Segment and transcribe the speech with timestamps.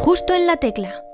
[0.00, 1.04] Justo en la tecla.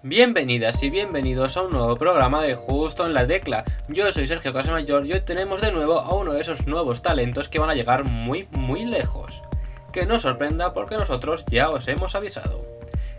[0.00, 3.64] Bienvenidas y bienvenidos a un nuevo programa de Justo en la Tecla.
[3.88, 7.48] Yo soy Sergio Casamayor y hoy tenemos de nuevo a uno de esos nuevos talentos
[7.48, 9.42] que van a llegar muy muy lejos.
[9.92, 12.64] Que no sorprenda porque nosotros ya os hemos avisado.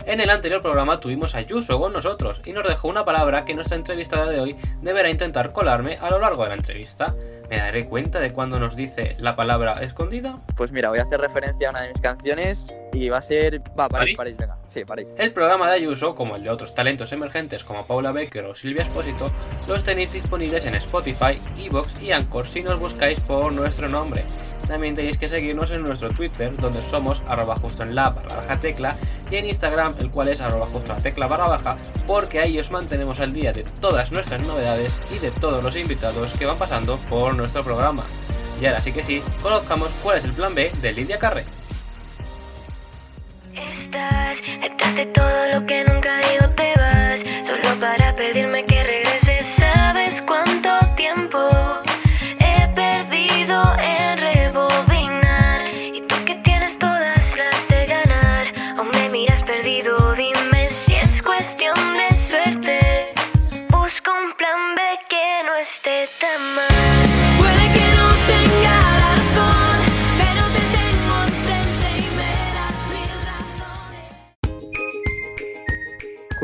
[0.06, 3.54] En el anterior programa tuvimos a Yuso con nosotros y nos dejó una palabra que
[3.54, 7.14] nuestra entrevistada de hoy deberá intentar colarme a lo largo de la entrevista.
[7.48, 10.38] ¿Me daré cuenta de cuando nos dice la palabra escondida?
[10.56, 13.62] Pues mira, voy a hacer referencia a una de mis canciones y va a ser.
[13.78, 14.36] Va, París, ¿París?
[14.36, 14.58] Venga.
[14.68, 15.12] Sí, París.
[15.16, 18.82] El programa de Ayuso, como el de otros talentos emergentes como Paula Becker o Silvia
[18.82, 19.30] Espósito,
[19.66, 24.24] los tenéis disponibles en Spotify, Evox y Anchor si nos buscáis por nuestro nombre.
[24.68, 28.58] También tenéis que seguirnos en nuestro Twitter, donde somos arroba justo en la barra baja
[28.58, 28.96] tecla,
[29.30, 32.70] y en Instagram, el cual es arroba justo la tecla barra baja, porque ahí os
[32.70, 36.98] mantenemos al día de todas nuestras novedades y de todos los invitados que van pasando
[37.08, 38.04] por nuestro programa.
[38.60, 41.44] Y ahora sí que sí, conozcamos cuál es el plan B de Lidia Carré.
[43.54, 48.77] Estás detrás de todo lo que nunca digo te vas Solo para pedirme que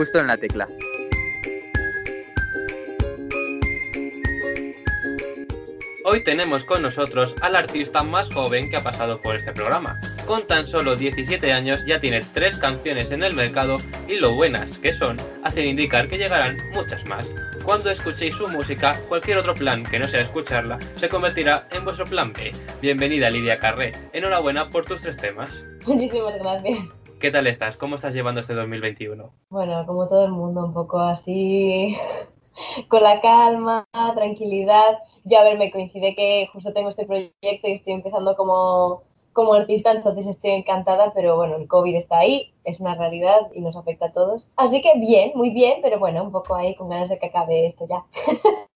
[0.05, 0.69] Justo en la tecla.
[6.05, 9.99] Hoy tenemos con nosotros al artista más joven que ha pasado por este programa.
[10.27, 14.77] Con tan solo 17 años ya tiene tres canciones en el mercado y lo buenas
[14.77, 17.27] que son hacen indicar que llegarán muchas más.
[17.65, 22.05] Cuando escuchéis su música, cualquier otro plan que no sea escucharla se convertirá en vuestro
[22.05, 22.53] plan B.
[22.83, 23.95] Bienvenida Lidia Carré.
[24.13, 25.63] Enhorabuena por tus tres temas.
[25.87, 27.04] Muchísimas gracias.
[27.25, 27.79] ¿Qué tal estás?
[27.79, 29.33] ¿Cómo estás llevando este 2021?
[29.49, 31.97] Bueno, como todo el mundo, un poco así,
[32.89, 34.99] con la calma, tranquilidad.
[35.25, 39.55] Ya a ver, me coincide que justo tengo este proyecto y estoy empezando como, como
[39.55, 43.75] artista, entonces estoy encantada, pero bueno, el COVID está ahí, es una realidad y nos
[43.75, 44.51] afecta a todos.
[44.57, 47.65] Así que bien, muy bien, pero bueno, un poco ahí con ganas de que acabe
[47.65, 48.05] esto ya.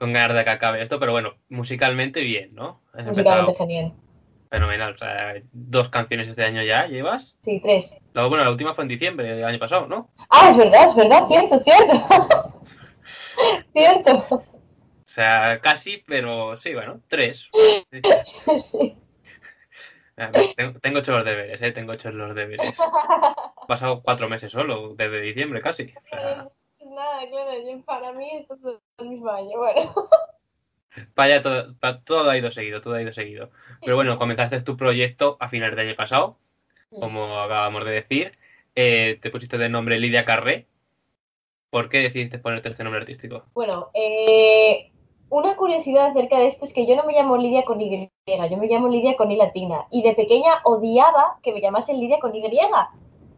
[0.00, 2.80] Con ganas de que acabe esto, pero bueno, musicalmente bien, ¿no?
[2.94, 3.92] Has Musicalmente empezado genial.
[4.50, 4.94] Fenomenal.
[4.94, 7.36] O sea, dos canciones este año ya llevas.
[7.40, 7.96] Sí, tres.
[8.12, 10.10] La, bueno, la última fue en diciembre del año pasado, ¿no?
[10.28, 12.62] Ah, es verdad, es verdad, cierto, cierto.
[13.72, 14.26] cierto.
[14.30, 17.48] O sea, casi, pero sí, bueno, tres.
[17.52, 17.86] Sí,
[18.58, 18.96] sí.
[20.16, 21.72] A ver, Tengo, tengo hecho los deberes, ¿eh?
[21.72, 22.78] Tengo hecho los deberes.
[23.58, 25.84] Han pasado cuatro meses solo, desde diciembre casi.
[25.84, 26.48] O sea,
[26.84, 29.94] Nada, claro, yo- para mí esto es el mismo año, bueno.
[31.16, 31.74] Allá todo,
[32.04, 33.50] todo ha ido seguido, todo ha ido seguido.
[33.80, 36.38] Pero bueno, comenzaste tu proyecto a finales del año pasado,
[36.90, 38.32] como acabamos de decir.
[38.74, 40.66] Eh, te pusiste de nombre Lidia Carré.
[41.70, 43.44] ¿Por qué decidiste ponerte este nombre artístico?
[43.54, 44.90] Bueno, eh,
[45.28, 48.56] una curiosidad acerca de esto es que yo no me llamo Lidia con Y, yo
[48.56, 49.86] me llamo Lidia con I latina.
[49.90, 52.42] Y de pequeña odiaba que me llamasen Lidia con Y.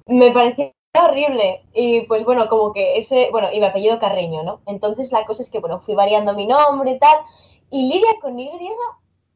[0.07, 1.65] Me parecía horrible.
[1.73, 4.61] Y pues bueno, como que ese, bueno, y mi apellido Carreño, ¿no?
[4.67, 7.19] Entonces la cosa es que, bueno, fui variando mi nombre y tal.
[7.71, 8.51] Y Lidia con Y,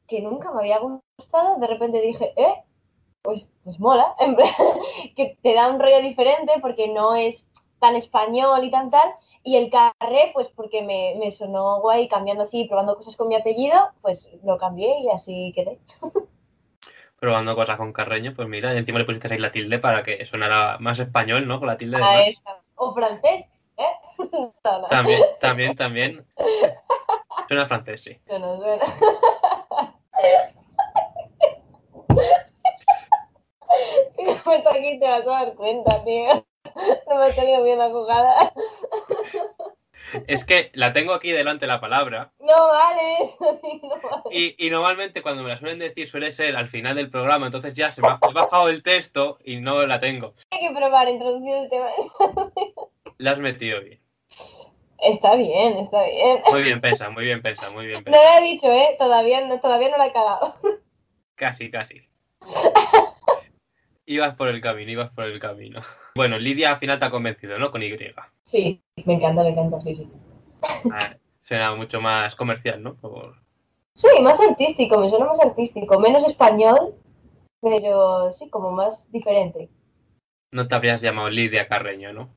[0.06, 2.62] que nunca me había gustado, de repente dije, eh,
[3.22, 4.36] pues, pues mola, en
[5.16, 7.50] que te da un rollo diferente porque no es
[7.80, 9.14] tan español y tan tal.
[9.42, 13.36] Y el carré, pues porque me, me sonó guay cambiando así, probando cosas con mi
[13.36, 15.80] apellido, pues lo cambié y así quedé.
[17.18, 20.24] Probando cosas con Carreño, pues mira, y encima le pusiste ahí la tilde para que
[20.26, 21.58] sonara más español, ¿no?
[21.58, 22.42] Con la tilde de más.
[22.74, 23.46] O francés,
[23.76, 23.84] ¿eh?
[24.18, 26.26] No, no, También, también, también.
[27.48, 28.18] Suena francés, sí.
[28.28, 28.84] no suena.
[34.16, 36.46] Si no meto aquí te vas a dar cuenta, tío.
[37.08, 38.52] No me he tenido bien la jugada.
[40.26, 43.18] Es que la tengo aquí delante la palabra No vale
[43.82, 44.22] no vale.
[44.30, 47.74] y, y normalmente cuando me la suelen decir suele ser al final del programa, entonces
[47.74, 50.34] ya se me ha he bajado el texto y no la tengo.
[50.50, 51.86] Hay que probar, introducir el tema.
[53.18, 53.98] La has metido bien.
[54.98, 56.42] Está bien, está bien.
[56.50, 58.20] Muy bien pensa, muy bien pensa, muy bien No pensa.
[58.20, 58.94] lo he dicho, ¿eh?
[58.98, 60.54] Todavía no, todavía no la he cagado.
[61.34, 62.06] Casi, casi.
[64.06, 65.80] Ibas por el camino, ibas por el camino.
[66.14, 67.70] Bueno, Lidia al final te ha convencido, ¿no?
[67.70, 67.94] Con Y.
[68.42, 70.10] Sí, me encanta, me encanta, sí, sí.
[70.90, 72.94] Ah, Suena mucho más comercial, ¿no?
[72.94, 73.36] Por-
[73.94, 76.94] Sí, más artístico, me suena más artístico, menos español,
[77.60, 79.68] pero sí, como más diferente.
[80.52, 82.30] No te habrías llamado Lidia Carreño, ¿no?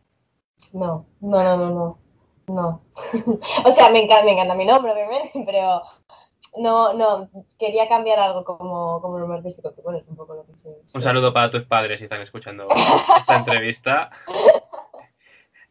[0.74, 2.00] No, no, no, no, no.
[2.48, 2.82] No.
[3.66, 5.82] o sea, me encanta, me encanta mi nombre, obviamente, pero
[6.58, 10.46] no, no, quería cambiar algo como, como nombre artístico, que bueno, es un poco lo
[10.46, 10.70] que se...
[10.94, 12.68] Un saludo para tus padres si están escuchando
[13.18, 14.10] esta entrevista.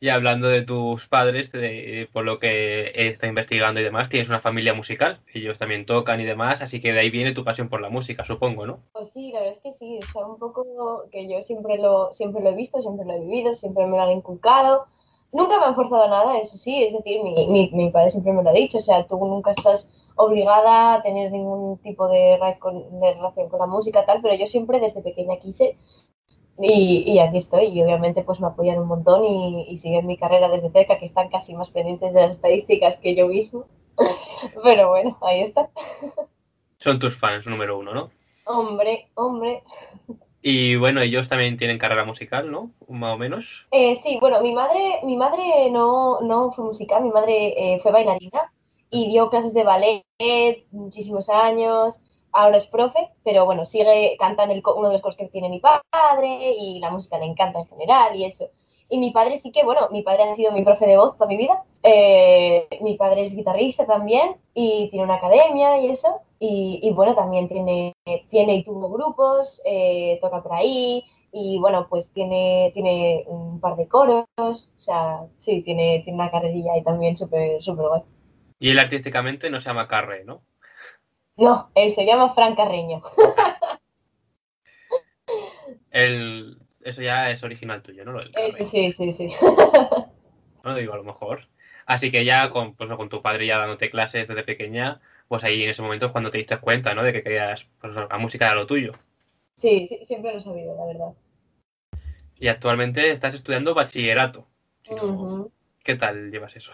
[0.01, 4.29] Y hablando de tus padres, de- por lo que he estado investigando y demás, tienes
[4.29, 5.19] una familia musical.
[5.35, 8.25] Ellos también tocan y demás, así que de ahí viene tu pasión por la música,
[8.25, 8.79] supongo, ¿no?
[8.93, 10.65] Pues sí, la verdad es que sí, o sea, un poco
[11.11, 14.03] que yo siempre lo, siempre lo he visto, siempre lo he vivido, siempre me lo
[14.05, 14.87] han inculcado.
[15.33, 18.45] Nunca me han forzado nada, eso sí, es decir, mi, mi, mi padre siempre me
[18.45, 22.59] lo ha dicho, o sea, tú nunca estás obligada a tener ningún tipo de, ra-
[22.59, 25.77] con- de relación con la música, tal, pero yo siempre desde pequeña quise
[26.61, 30.19] y, y aquí estoy, y obviamente pues me apoyan un montón y, y siguen mi
[30.19, 33.67] carrera desde cerca, que están casi más pendientes de las estadísticas que yo mismo.
[34.65, 35.71] Pero bueno, ahí está.
[36.81, 38.11] Son tus fans número uno, ¿no?
[38.47, 39.63] Hombre, hombre.
[40.43, 42.73] Y bueno, ellos también tienen carrera musical, ¿no?
[42.89, 43.69] Más o menos.
[43.71, 47.93] Eh, sí, bueno, mi madre, mi madre no, no fue musical, mi madre eh, fue
[47.93, 48.51] bailarina
[48.91, 50.05] y dio clases de ballet
[50.71, 52.01] muchísimos años.
[52.33, 55.49] Ahora es profe, pero bueno, sigue, canta en el, uno de los coros que tiene
[55.49, 58.49] mi padre y la música le encanta en general y eso.
[58.91, 61.29] Y mi padre sí que, bueno, mi padre ha sido mi profe de voz toda
[61.29, 61.63] mi vida.
[61.83, 66.21] Eh, mi padre es guitarrista también y tiene una academia y eso.
[66.39, 67.95] Y, y bueno, también tiene,
[68.31, 73.77] tiene y tuvo grupos, eh, toca por ahí, y bueno, pues tiene, tiene un par
[73.77, 78.03] de coros, o sea, sí, tiene, tiene una carrerilla ahí también súper súper guay.
[78.59, 80.43] Y él artísticamente no se llama Carre, ¿no?
[81.37, 83.01] No, él se llama Fran Carreño.
[85.91, 88.13] Él, eso ya es original tuyo, ¿no?
[88.13, 89.33] Lo del sí, sí, sí.
[90.65, 91.49] No digo a lo mejor.
[91.87, 95.63] Así que ya con, pues, con tu padre ya dándote clases desde pequeña, pues ahí
[95.63, 97.03] en ese momento es cuando te diste cuenta, ¿no?
[97.03, 98.93] De que querías, pues la música era lo tuyo.
[99.55, 101.15] Sí, sí, siempre lo he sabido, la verdad.
[102.37, 104.47] Y actualmente estás estudiando bachillerato.
[104.83, 105.53] Si no- Ujú.
[105.83, 106.73] ¿Qué tal llevas eso?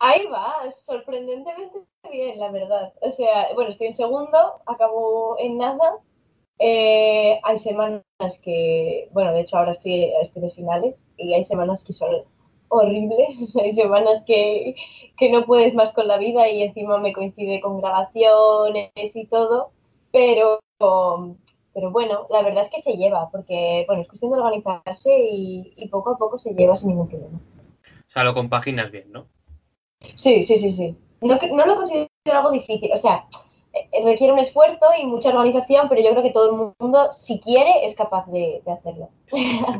[0.00, 1.78] Ahí va, sorprendentemente
[2.10, 2.92] bien, la verdad.
[3.00, 5.98] O sea, bueno, estoy en segundo, acabo en nada.
[6.58, 8.02] Eh, hay semanas
[8.42, 12.24] que, bueno, de hecho ahora estoy, estoy de finales y hay semanas que son
[12.68, 13.56] horribles.
[13.62, 14.74] Hay semanas que,
[15.16, 19.70] que no puedes más con la vida y encima me coincide con grabaciones y todo.
[20.12, 25.18] Pero, pero bueno, la verdad es que se lleva, porque, bueno, es cuestión de organizarse
[25.18, 27.40] y, y poco a poco se lleva sin ningún problema.
[28.06, 29.26] O sea, lo compaginas bien, ¿no?
[30.14, 30.96] Sí, sí, sí, sí.
[31.20, 32.90] No, lo considero algo difícil.
[32.92, 33.26] O sea,
[33.72, 37.40] eh, requiere un esfuerzo y mucha organización, pero yo creo que todo el mundo, si
[37.40, 39.10] quiere, es capaz de, de hacerlo.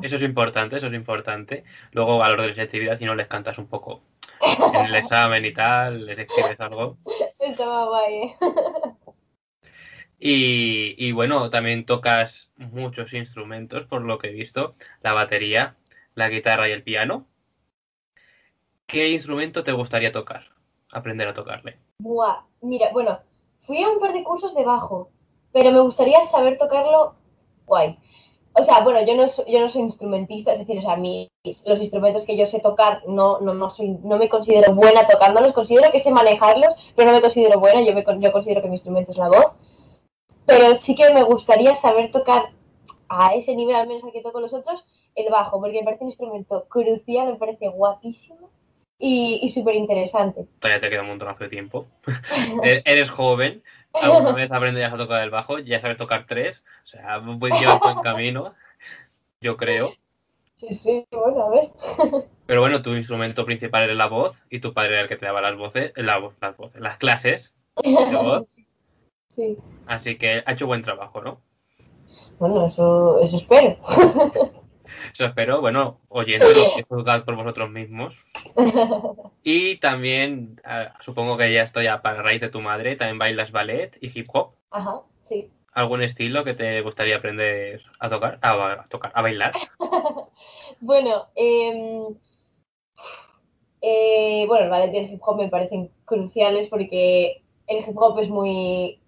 [0.02, 1.64] Eso es importante, eso es importante.
[1.92, 4.02] Luego a los de selectividad, si no les cantas un poco
[4.40, 6.98] en el examen y tal, les escribes algo.
[7.40, 8.36] Estaba guay, ¿eh?
[10.20, 15.76] Y, y bueno, también tocas muchos instrumentos, por lo que he visto, la batería,
[16.14, 17.26] la guitarra y el piano.
[18.88, 20.44] ¿Qué instrumento te gustaría tocar?
[20.90, 21.78] Aprender a tocarle.
[21.98, 22.46] Buah.
[22.62, 23.18] Mira, bueno,
[23.66, 25.10] fui a un par de cursos de bajo,
[25.52, 27.14] pero me gustaría saber tocarlo
[27.66, 27.98] guay.
[28.54, 31.28] O sea, bueno, yo no, soy, yo no soy instrumentista, es decir, o sea, mis,
[31.66, 33.38] los instrumentos que yo sé tocar no,
[33.68, 37.82] soy, no me considero buena tocándolos, considero que sé manejarlos, pero no me considero buena,
[37.82, 39.52] yo, me, yo considero que mi instrumento es la voz.
[40.46, 42.52] Pero sí que me gustaría saber tocar
[43.10, 44.82] a ese nivel, al menos al que toco los otros,
[45.14, 48.48] el bajo, porque me parece un instrumento crucial, me parece guapísimo
[48.98, 50.46] y, y súper interesante.
[50.58, 51.86] Todavía te queda un montonazo de tiempo.
[52.64, 53.62] E- Eres joven,
[53.92, 57.80] alguna vez aprenderías a tocar el bajo, ya sabes tocar tres, o sea, voy llevar
[57.80, 58.54] buen camino,
[59.40, 59.92] yo creo.
[60.56, 61.70] Sí, sí, bueno, a ver.
[62.46, 65.26] Pero bueno, tu instrumento principal es la voz y tu padre era el que te
[65.26, 68.46] daba las voces, la las voces, las clases, voz?
[69.28, 69.56] Sí.
[69.86, 71.40] así que ha hecho buen trabajo, ¿no?
[72.40, 73.76] Bueno, eso, eso espero.
[75.12, 78.14] Eso espero, bueno, oyendo y juzgad por vosotros mismos.
[79.42, 80.60] Y también,
[81.00, 84.28] supongo que ya estoy a para raíz de tu madre, también bailas ballet y hip
[84.32, 84.52] hop.
[84.70, 85.50] Ajá, sí.
[85.72, 88.38] ¿Algún estilo que te gustaría aprender a tocar?
[88.42, 89.52] A, a tocar, a bailar.
[90.80, 92.14] Bueno, em,
[93.80, 98.18] eh, bueno, el ballet y el hip hop me parecen cruciales porque el hip hop
[98.20, 99.00] es muy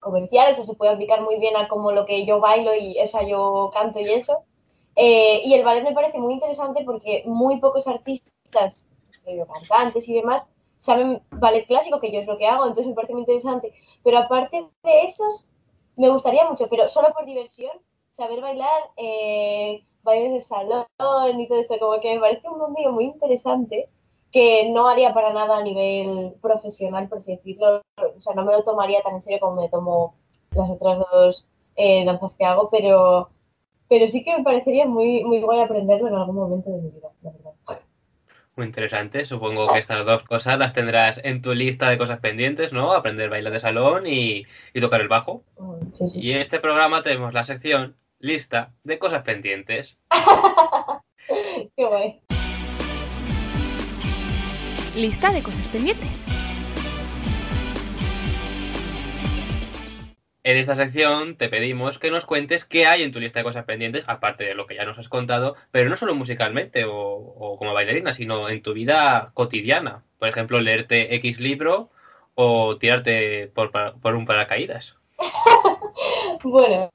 [0.00, 3.06] comercial, eso se puede aplicar muy bien a como lo que yo bailo y o
[3.08, 4.44] sea, yo canto y eso.
[4.96, 8.86] Eh, y el ballet me parece muy interesante porque muy pocos artistas,
[9.26, 10.48] eh, cantantes y demás,
[10.80, 13.72] saben ballet clásico, que yo es lo que hago, entonces me parece muy interesante.
[14.02, 15.46] Pero aparte de esos,
[15.96, 17.72] me gustaría mucho, pero solo por diversión,
[18.14, 20.86] saber bailar eh, bailes de salón
[21.38, 23.88] y todo esto, como que me parece un mundo muy interesante
[24.32, 27.82] que no haría para nada a nivel profesional, por así decirlo.
[28.16, 30.14] O sea, no me lo tomaría tan en serio como me tomo
[30.52, 31.46] las otras dos
[31.76, 33.28] eh, danzas que hago, pero,
[33.92, 37.08] pero sí que me parecería muy, muy guay aprenderlo en algún momento de mi vida,
[37.20, 37.82] la verdad.
[38.56, 39.26] Muy interesante.
[39.26, 42.94] Supongo que estas dos cosas las tendrás en tu lista de cosas pendientes, ¿no?
[42.94, 45.44] Aprender baile de salón y, y tocar el bajo.
[45.58, 46.18] Mm, Sí, sí.
[46.20, 49.98] Y en este programa tenemos la sección lista de cosas pendientes.
[51.76, 52.22] Qué guay.
[54.96, 56.21] Lista de cosas pendientes.
[60.44, 63.64] En esta sección te pedimos que nos cuentes qué hay en tu lista de cosas
[63.64, 67.72] pendientes, aparte de lo que ya nos has contado, pero no solo musicalmente o, como
[67.72, 70.02] bailarina, sino en tu vida cotidiana.
[70.18, 71.90] Por ejemplo, leerte X libro
[72.34, 74.96] o tirarte por un paracaídas.
[76.44, 76.90] Bueno,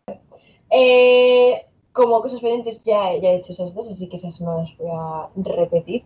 [0.70, 4.78] eh, como cosas pendientes ya, ya he hecho esas dos, así que esas no las
[4.78, 6.04] voy a repetir.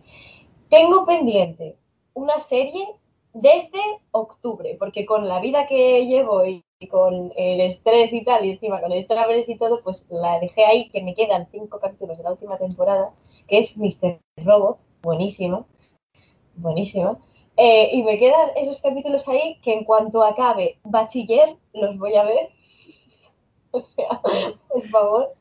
[0.70, 1.76] Tengo pendiente
[2.14, 2.86] una serie
[3.32, 3.80] desde
[4.12, 8.80] octubre, porque con la vida que llevo y con el estrés y tal, y encima
[8.80, 12.24] con el extraveres y todo, pues la dejé ahí, que me quedan cinco capítulos de
[12.24, 13.12] la última temporada,
[13.48, 14.20] que es Mr.
[14.36, 15.66] Robot, buenísimo,
[16.56, 17.20] buenísimo.
[17.56, 22.24] Eh, y me quedan esos capítulos ahí que en cuanto acabe bachiller los voy a
[22.24, 22.50] ver.
[23.74, 24.20] O sea,
[24.68, 25.34] por favor.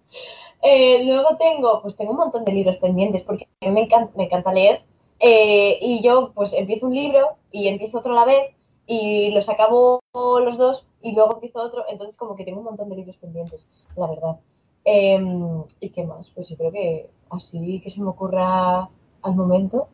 [0.61, 4.53] Eh, luego tengo, pues tengo un montón de libros pendientes porque me encanta, me encanta
[4.53, 4.83] leer.
[5.19, 8.55] Eh, y yo pues empiezo un libro y empiezo otro a la vez
[8.87, 11.85] y los acabo los dos y luego empiezo otro.
[11.89, 14.39] Entonces como que tengo un montón de libros pendientes, la verdad.
[14.83, 16.29] Em, ¿Y qué más?
[16.31, 18.89] Pues yo creo que así que se me ocurra
[19.21, 19.87] al momento,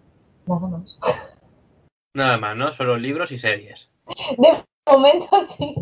[0.46, 0.98] nada más.
[2.14, 2.72] Nada más, ¿no?
[2.72, 3.90] Solo libros y series.
[4.38, 5.76] De momento sí,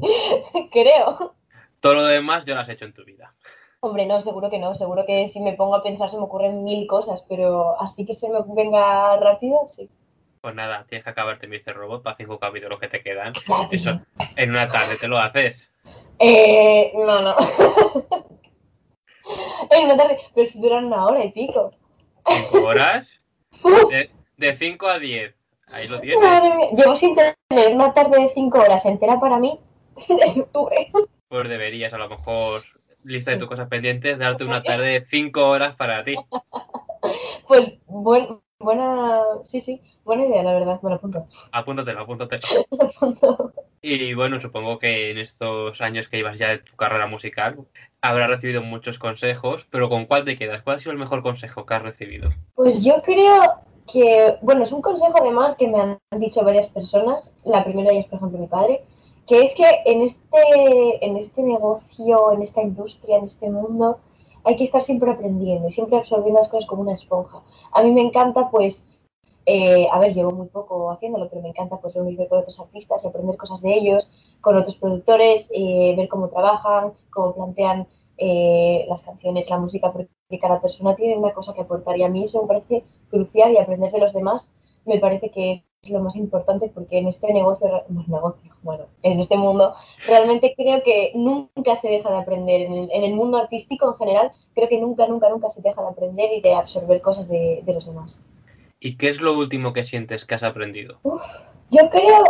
[0.71, 1.35] creo.
[1.79, 3.35] Todo lo demás ya lo has hecho en tu vida.
[3.79, 4.73] Hombre, no, seguro que no.
[4.73, 8.13] Seguro que si me pongo a pensar se me ocurren mil cosas, pero así que
[8.13, 9.89] se me venga rápido, sí.
[10.45, 11.73] Pues nada, tienes que acabarte Mr.
[11.73, 13.33] Robot para cinco capítulos que te quedan.
[13.71, 13.99] Eso,
[14.35, 15.71] en una tarde te lo haces.
[16.19, 17.35] Eh, no, no.
[19.71, 21.71] en una tarde, pero si duran una hora y pico.
[22.27, 23.19] ¿Cinco horas?
[23.89, 25.35] De, de 5 a 10.
[25.69, 26.23] Ahí lo tienes.
[26.23, 26.67] madre mía.
[26.77, 29.59] Llevo sin tener una tarde de cinco horas entera para mí
[30.07, 30.91] desde octubre.
[31.27, 32.61] Pues deberías, a lo mejor,
[33.03, 36.13] lista de tus cosas pendientes, darte una tarde de 5 horas para ti.
[37.47, 41.27] Pues buen, buena, sí, sí, buena idea, la verdad, me lo apunto.
[41.51, 42.43] Apúntatelo, apúntatelo.
[42.79, 43.53] Apunto.
[43.81, 47.65] Y bueno, supongo que en estos años que ibas ya de tu carrera musical,
[48.01, 50.63] habrás recibido muchos consejos, pero ¿con cuál te quedas?
[50.63, 52.31] ¿Cuál ha sido el mejor consejo que has recibido?
[52.55, 53.41] Pues yo creo
[53.91, 57.33] que, bueno, es un consejo además que me han dicho varias personas.
[57.43, 58.83] La primera de ellas, por ejemplo, mi padre,
[59.27, 63.99] que es que en este, en este negocio, en esta industria, en este mundo,
[64.45, 67.41] hay que estar siempre aprendiendo y siempre absorbiendo las cosas como una esponja.
[67.71, 68.85] A mí me encanta, pues,
[69.45, 73.03] eh, a ver, llevo muy poco haciéndolo, pero me encanta pues reunirme con otros artistas
[73.03, 74.09] y aprender cosas de ellos,
[74.41, 77.87] con otros productores, eh, ver cómo trabajan, cómo plantean
[78.17, 80.09] eh, las canciones, la música, porque
[80.39, 83.57] cada persona tiene una cosa que aportar y a mí eso me parece crucial y
[83.57, 84.49] aprender de los demás
[84.85, 89.37] me parece que es lo más importante porque en este negocio, negocio, bueno, en este
[89.37, 89.73] mundo,
[90.07, 92.61] realmente creo que nunca se deja de aprender.
[92.61, 95.81] En el, en el mundo artístico en general, creo que nunca, nunca, nunca se deja
[95.81, 98.21] de aprender y de absorber cosas de, de los demás.
[98.79, 100.99] ¿Y qué es lo último que sientes que has aprendido?
[101.71, 102.23] Yo creo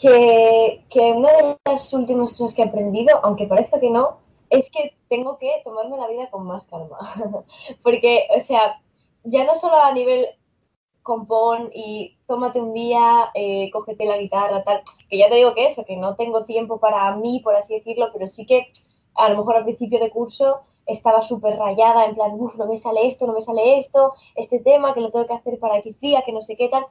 [0.00, 4.18] que, que una de las últimas cosas que he aprendido, aunque parezca que no,
[4.48, 6.98] es que tengo que tomarme la vida con más calma.
[7.82, 8.80] Porque, o sea,
[9.24, 10.26] ya no solo a nivel
[11.02, 15.66] compón y tómate un día, eh, cógete la guitarra, tal, que ya te digo que
[15.66, 18.72] eso, que no tengo tiempo para mí, por así decirlo, pero sí que
[19.14, 22.78] a lo mejor al principio de curso estaba súper rayada, en plan, uff, no me
[22.78, 26.00] sale esto, no me sale esto, este tema, que lo tengo que hacer para X
[26.00, 26.86] día, que no sé qué tal.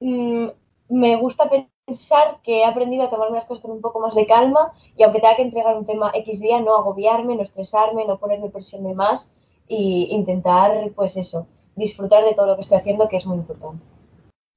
[0.00, 0.48] Mm,
[0.88, 4.26] me gusta pensar que he aprendido a tomarme las cosas con un poco más de
[4.26, 8.18] calma y aunque tenga que entregar un tema X día, no agobiarme, no estresarme, no
[8.18, 9.32] ponerme presión de más
[9.68, 11.46] y intentar, pues eso,
[11.76, 13.84] disfrutar de todo lo que estoy haciendo, que es muy importante.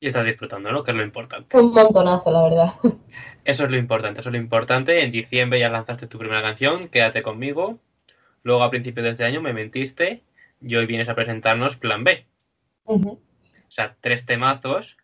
[0.01, 0.83] Y estás disfrutando, ¿no?
[0.83, 1.57] Que es lo importante.
[1.57, 2.73] Un montonazo, la verdad.
[3.45, 5.03] Eso es lo importante, eso es lo importante.
[5.03, 7.79] En diciembre ya lanzaste tu primera canción, Quédate conmigo.
[8.43, 10.23] Luego a principios de este año me mentiste
[10.61, 12.25] y hoy vienes a presentarnos Plan B.
[12.83, 13.17] O
[13.69, 14.97] sea, tres temazos.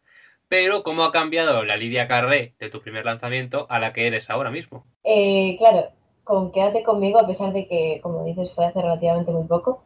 [0.48, 4.30] Pero ¿cómo ha cambiado la Lidia Carré de tu primer lanzamiento a la que eres
[4.30, 4.86] ahora mismo?
[5.04, 5.90] Eh, claro,
[6.24, 9.84] con Quédate conmigo, a pesar de que, como dices, fue hace relativamente muy poco,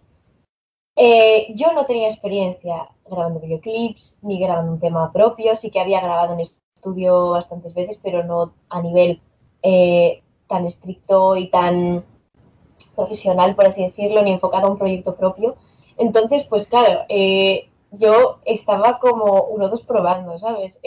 [1.01, 5.55] eh, yo no tenía experiencia grabando videoclips ni grabando un tema propio.
[5.55, 9.21] Sí que había grabado en estudio bastantes veces, pero no a nivel
[9.63, 12.03] eh, tan estricto y tan
[12.97, 15.55] profesional, por así decirlo, ni enfocado a un proyecto propio.
[15.97, 20.77] Entonces, pues claro, eh, yo estaba como uno o dos probando, ¿sabes?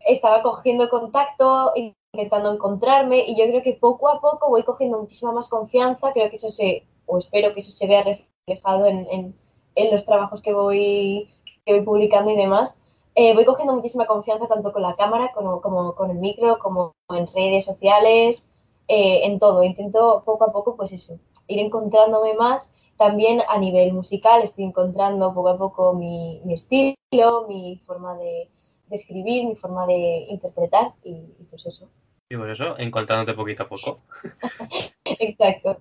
[0.00, 5.32] Estaba cogiendo contacto, intentando encontrarme y yo creo que poco a poco voy cogiendo muchísima
[5.32, 8.02] más confianza, creo que eso se, o espero que eso se vea
[8.46, 9.34] reflejado en, en,
[9.74, 11.28] en los trabajos que voy
[11.66, 12.78] voy publicando y demás,
[13.16, 16.94] eh, voy cogiendo muchísima confianza tanto con la cámara como, como con el micro, como
[17.08, 18.52] en redes sociales,
[18.88, 19.64] eh, en todo.
[19.64, 22.70] Intento poco a poco, pues eso, ir encontrándome más.
[22.96, 28.48] También a nivel musical estoy encontrando poco a poco mi, mi estilo, mi forma de,
[28.86, 31.88] de escribir, mi forma de interpretar y, y pues eso.
[32.28, 34.00] Y por eso, encontrándote poquito a poco.
[35.04, 35.78] Exacto.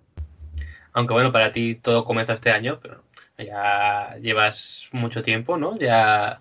[0.96, 3.04] Aunque bueno, para ti todo comenzó este año, pero
[3.38, 5.78] ya llevas mucho tiempo, ¿no?
[5.78, 6.40] Ya,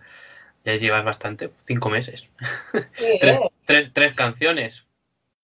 [0.64, 2.28] ya llevas bastante, cinco meses.
[2.92, 4.86] Sí, tres, eh, tres, tres canciones.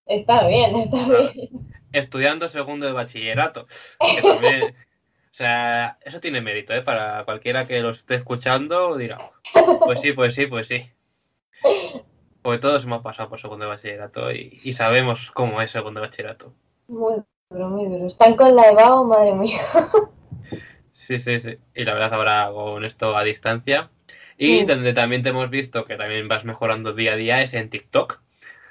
[0.07, 1.51] Está bien, está bien.
[1.91, 3.67] Estudiando segundo de bachillerato.
[3.99, 6.83] Que también, o sea, eso tiene mérito, ¿eh?
[6.83, 9.33] Para cualquiera que lo esté escuchando, dirá,
[9.85, 10.89] pues sí, pues sí, pues sí.
[12.43, 16.07] Porque todos hemos pasado por segundo de bachillerato y, y sabemos cómo es segundo de
[16.07, 16.55] bachillerato.
[16.87, 18.07] Muy duro.
[18.07, 19.61] Están con la EVAO, madre mía.
[20.93, 21.57] Sí, sí, sí.
[21.75, 23.91] Y la verdad ahora con esto a distancia.
[24.37, 27.71] Y donde también te hemos visto que también vas mejorando día a día es en
[27.71, 28.21] TikTok.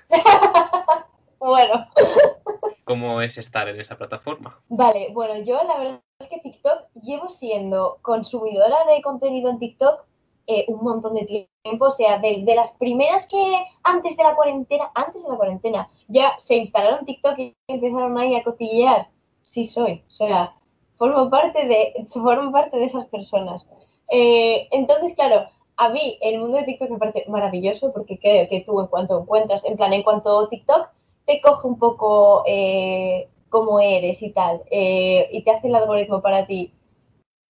[1.39, 1.88] Bueno,
[2.83, 4.59] ¿Cómo es estar en esa plataforma?
[4.67, 10.03] vale, bueno, yo la verdad es que TikTok llevo siendo consumidora de contenido en TikTok
[10.50, 14.36] eh, un montón de tiempo, o sea, de, de las primeras que antes de la
[14.36, 19.10] cuarentena, antes de la cuarentena, ya se instalaron TikTok y empezaron ahí a cotillear.
[19.44, 20.56] Sí soy, o sea,
[20.98, 23.68] formo parte de, formo parte de esas personas.
[24.10, 25.46] Eh, entonces, claro,
[25.77, 29.22] a mí el mundo de TikTok me parece maravilloso porque creo que tú en cuanto
[29.22, 30.89] encuentras, en plan, en cuanto TikTok
[31.25, 36.22] te coge un poco eh, cómo eres y tal, eh, y te hace el algoritmo
[36.22, 36.74] para ti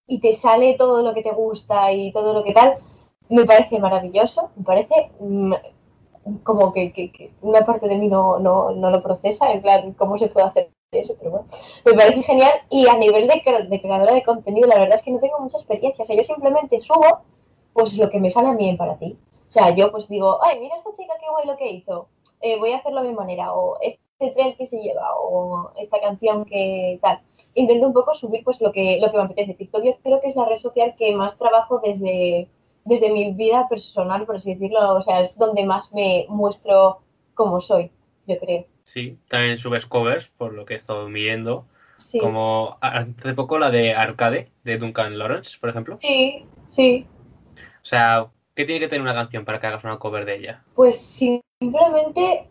[0.09, 2.75] y te sale todo lo que te gusta y todo lo que tal,
[3.29, 5.53] me parece maravilloso, me parece mm,
[6.43, 10.17] como que, que- una parte de mí no, no, no lo procesa, en plan, cómo
[10.17, 11.47] se puede hacer eso, pero bueno,
[11.85, 12.51] me parece genial.
[12.69, 15.57] Y a nivel de, de creadora de contenido, la verdad es que no tengo mucha
[15.57, 17.21] experiencia, o sea, yo simplemente subo
[17.73, 19.17] pues lo que me sale a mí para ti.
[19.47, 22.07] O sea, yo pues digo, ay, mira esta chica qué guay lo que hizo,
[22.41, 23.77] eh, voy a hacerlo a mi manera, o
[24.19, 27.19] tren que se lleva, o esta canción que tal.
[27.55, 29.53] Intento un poco subir pues lo que, lo que me apetece.
[29.53, 32.47] TikTok yo creo que es la red social que más trabajo desde,
[32.85, 36.99] desde mi vida personal, por así decirlo, o sea, es donde más me muestro
[37.33, 37.91] como soy,
[38.27, 38.65] yo creo.
[38.83, 41.65] Sí, también subes covers, por lo que he estado viendo.
[41.97, 45.97] Sí, Como hace poco la de Arcade, de Duncan Lawrence, por ejemplo.
[46.01, 47.05] sí, sí.
[47.81, 50.63] O sea, ¿qué tiene que tener una canción para que hagas una cover de ella?
[50.75, 52.47] Pues simplemente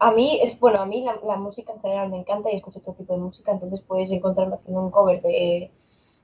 [0.00, 2.80] a mí es bueno, a mí la, la música en general me encanta y escucho
[2.80, 5.70] todo tipo de música, entonces puedes encontrarme haciendo un cover de,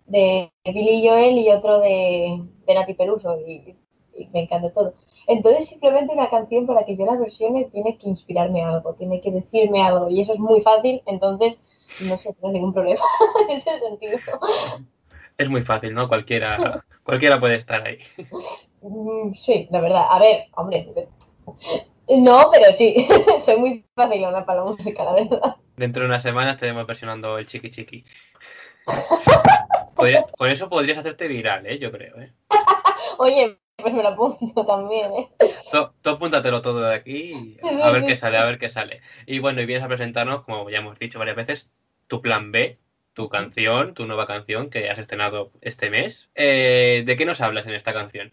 [0.06, 3.76] de Billy Joel y otro de, de Nati Peluso y,
[4.14, 4.94] y me encanta todo.
[5.26, 9.30] Entonces simplemente una canción para que yo la versione tiene que inspirarme algo, tiene que
[9.32, 11.60] decirme algo y eso es muy fácil, entonces
[11.98, 13.02] no sé, no hay ningún problema
[13.48, 14.18] en ese sentido.
[15.38, 16.08] Es muy fácil, ¿no?
[16.08, 17.98] Cualquiera, cualquiera puede estar ahí.
[18.82, 20.06] Mm, Sí, la verdad.
[20.10, 20.86] A ver, hombre.
[22.08, 23.06] No, pero sí,
[23.44, 25.56] soy muy facilona para la música, la verdad.
[25.76, 28.04] Dentro de unas semanas estaremos versionando el chiqui chiqui.
[29.94, 31.78] Podría- con eso podrías hacerte viral, ¿eh?
[31.78, 32.32] Yo creo, ¿eh?
[33.18, 35.28] Oye, pues me lo apunto también, ¿eh?
[35.72, 39.00] Tú, tú apúntatelo todo de aquí y a ver qué sale, a ver qué sale.
[39.26, 41.70] Y bueno, y vienes a presentarnos, como ya hemos dicho varias veces,
[42.08, 42.78] tu plan B,
[43.14, 46.28] tu canción, tu nueva canción que has estrenado este mes.
[46.34, 48.32] Eh, ¿De qué nos hablas en esta canción?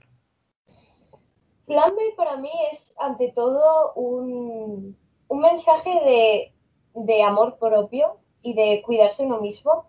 [1.66, 4.98] Plan B para mí es, ante todo, un,
[5.28, 6.54] un mensaje de,
[6.94, 9.86] de amor propio y de cuidarse uno mismo.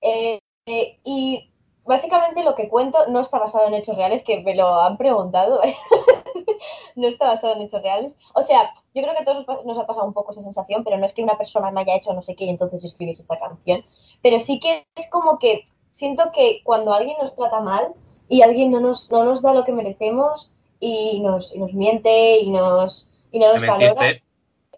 [0.00, 1.50] Eh, eh, y
[1.84, 5.60] básicamente lo que cuento no está basado en hechos reales, que me lo han preguntado.
[6.96, 8.16] no está basado en hechos reales.
[8.34, 10.98] O sea, yo creo que a todos nos ha pasado un poco esa sensación, pero
[10.98, 13.22] no es que una persona me haya hecho no sé qué y entonces yo escribiese
[13.22, 13.84] esta canción.
[14.22, 17.94] Pero sí que es como que siento que cuando alguien nos trata mal
[18.28, 20.50] y alguien no nos, no nos da lo que merecemos
[20.80, 23.94] y nos, y nos miente y nos, y no ¿Me nos valora.
[24.00, 24.22] mentiste?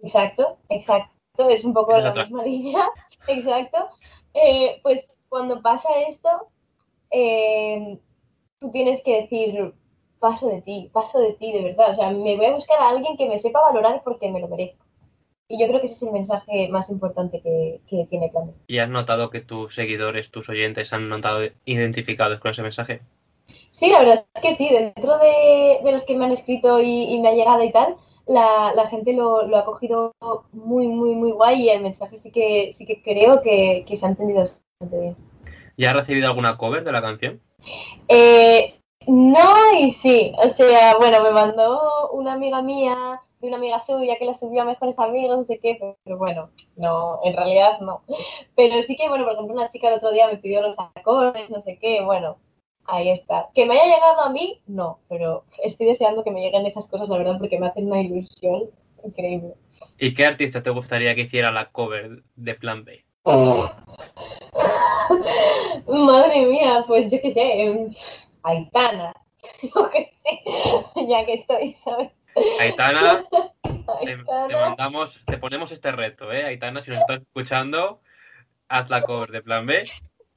[0.02, 1.10] Exacto, exacto.
[1.48, 2.24] Es un poco es la otra.
[2.24, 2.88] misma línea.
[3.28, 3.88] Exacto.
[4.34, 6.48] Eh, pues cuando pasa esto,
[7.10, 7.98] eh,
[8.58, 9.74] tú tienes que decir,
[10.18, 11.90] paso de ti, paso de ti, de verdad.
[11.90, 14.48] O sea, me voy a buscar a alguien que me sepa valorar porque me lo
[14.48, 14.84] merezco.
[15.48, 18.52] Y yo creo que ese es el mensaje más importante que, que tiene Plan B.
[18.68, 23.00] ¿Y has notado que tus seguidores, tus oyentes han notado identificados con ese mensaje?
[23.70, 27.04] Sí, la verdad es que sí, dentro de, de los que me han escrito y,
[27.14, 30.12] y me ha llegado y tal, la, la gente lo, lo ha cogido
[30.52, 34.06] muy, muy, muy guay y el mensaje sí que, sí que creo que, que se
[34.06, 35.16] ha entendido bastante bien.
[35.76, 37.40] ¿Y has recibido alguna cover de la canción?
[38.08, 38.74] Eh,
[39.06, 44.16] no y sí, o sea, bueno, me mandó una amiga mía de una amiga suya
[44.18, 47.80] que la subió a mejores amigos, no sé qué, pero, pero bueno, no, en realidad
[47.80, 48.02] no.
[48.54, 51.50] Pero sí que, bueno, por ejemplo, una chica el otro día me pidió los acordes,
[51.50, 52.36] no sé qué, bueno,
[52.86, 53.48] Ahí está.
[53.54, 57.08] Que me haya llegado a mí, no, pero estoy deseando que me lleguen esas cosas,
[57.08, 58.70] la verdad, porque me hacen una ilusión
[59.04, 59.54] increíble.
[59.98, 63.04] ¿Y qué artista te gustaría que hiciera la cover de Plan B?
[65.86, 67.94] Madre mía, pues yo qué sé, em,
[68.42, 69.12] Aitana,
[69.62, 70.40] yo qué sé,
[71.06, 72.12] ya que estoy, ¿sabes?
[72.58, 73.24] Aitana,
[74.02, 76.44] te, te mandamos, te ponemos este reto, ¿eh?
[76.44, 78.00] Aitana, si nos estás escuchando,
[78.68, 79.84] haz la cover de Plan B.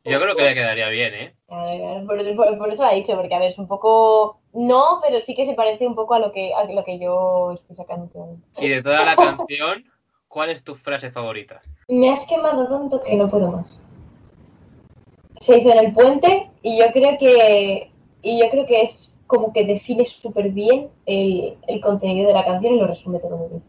[0.06, 1.36] Yo creo que le quedaría bien, ¿eh?
[1.48, 4.40] Por, por- por eso la he dicho, porque a ver, es un poco.
[4.54, 7.52] No, pero sí que se parece un poco a lo que, a lo que yo
[7.54, 8.10] estoy sacando.
[8.58, 9.86] Y de toda la canción,
[10.28, 11.62] ¿cuál es tu frase favorita?
[11.88, 13.84] Me has quemado tanto que no puedo más.
[15.40, 17.92] Se hizo en el puente y yo creo que.
[18.22, 22.46] Y yo creo que es como que define súper bien el, el contenido de la
[22.46, 23.64] canción y lo resume todo muy bien.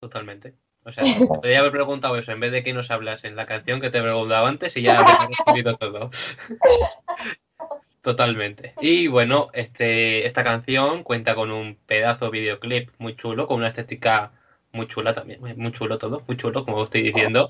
[0.00, 0.54] Totalmente.
[0.84, 3.80] O sea, podría haber preguntado eso en vez de que nos hablas en la canción
[3.80, 6.10] que te he preguntado antes y ya habrías respondido todo.
[8.02, 8.74] Totalmente.
[8.80, 14.32] Y bueno, este, esta canción cuenta con un pedazo videoclip muy chulo, con una estética
[14.72, 17.48] muy chula también, muy- muy chulo todo, muy chulo, como estoy diciendo.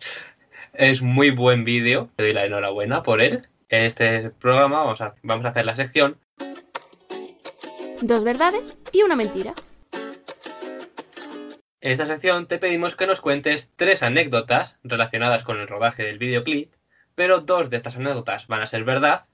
[0.74, 3.46] Es muy buen vídeo, te doy la enhorabuena por él.
[3.70, 6.18] En este programa vamos a, vamos a hacer la sección
[8.02, 9.54] Dos verdades y una mentira.
[11.82, 16.16] En esta sección te pedimos que nos cuentes tres anécdotas relacionadas con el rodaje del
[16.16, 16.72] videoclip,
[17.16, 19.24] pero dos de estas anécdotas van a ser verdad,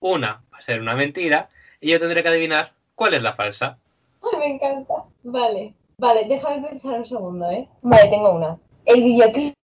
[0.00, 3.76] una va a ser una mentira y yo tendré que adivinar cuál es la falsa.
[4.22, 4.94] Ay, me encanta.
[5.24, 7.68] Vale, vale, déjame pensar un segundo, ¿eh?
[7.82, 8.58] Vale, tengo una.
[8.86, 9.54] El videoclip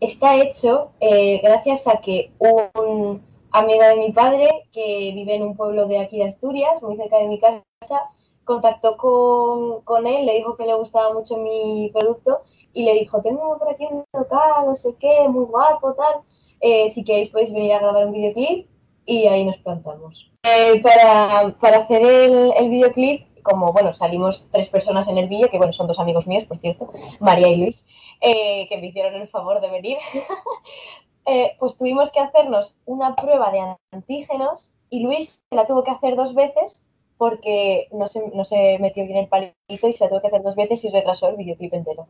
[0.00, 5.54] está hecho eh, gracias a que un amigo de mi padre que vive en un
[5.54, 8.00] pueblo de aquí de Asturias, muy cerca de mi casa,
[8.46, 13.20] contactó con, con él, le dijo que le gustaba mucho mi producto y le dijo,
[13.20, 16.22] tengo por aquí un local, no sé qué, muy guapo, tal.
[16.60, 18.66] Eh, si queréis podéis venir a grabar un videoclip
[19.04, 20.30] y ahí nos plantamos.
[20.44, 25.50] Eh, para, para hacer el, el videoclip, como bueno, salimos tres personas en el vídeo,
[25.50, 27.84] que bueno, son dos amigos míos, por cierto, María y Luis,
[28.20, 29.98] eh, que me hicieron el favor de venir,
[31.58, 36.34] pues tuvimos que hacernos una prueba de antígenos y Luis la tuvo que hacer dos
[36.34, 36.86] veces
[37.18, 40.42] porque no se, no se metió bien el palito y se la tuvo que hacer
[40.42, 42.08] dos veces y retrasó el videoclip entero.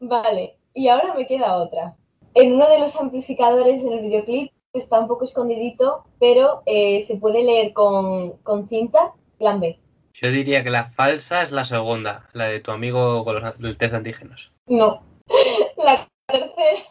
[0.00, 1.96] vale, y ahora me queda otra.
[2.34, 7.16] En uno de los amplificadores en el videoclip está un poco escondidito, pero eh, se
[7.16, 9.78] puede leer con, con cinta, plan B.
[10.14, 13.76] Yo diría que la falsa es la segunda, la de tu amigo con los, el
[13.76, 14.52] test de antígenos.
[14.66, 15.02] No.
[15.76, 16.82] La tercera,